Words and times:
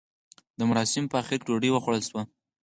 د 0.59 0.61
مراسیمو 0.69 1.11
په 1.11 1.17
اخر 1.21 1.37
کې 1.39 1.45
ډوډۍ 1.47 1.69
وخوړل 1.71 2.01
شوه. 2.09 2.21